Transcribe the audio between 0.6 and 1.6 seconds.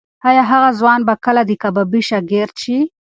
ځوان به کله د